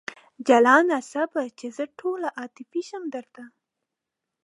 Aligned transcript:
جلانه 0.47 0.97
صبر! 1.11 1.47
چې 1.59 1.67
زه 1.77 1.83
ټوله 1.99 2.29
عاطفي 2.39 2.81
شم 2.89 3.03
درته 3.15 3.43